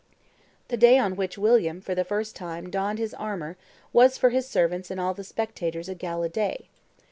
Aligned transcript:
The 0.69 0.77
day 0.77 0.97
on 0.97 1.15
which 1.15 1.37
William 1.37 1.79
for 1.79 1.93
the 1.93 2.03
first 2.03 2.35
time 2.35 2.71
donned 2.71 2.97
his 2.97 3.13
armor 3.13 3.55
was 3.93 4.17
for 4.17 4.31
his 4.31 4.47
servants 4.49 4.89
and 4.89 4.99
all 4.99 5.13
the 5.13 5.23
spectators 5.23 5.87
a 5.87 5.93
gala 5.93 6.27
day. 6.27 6.69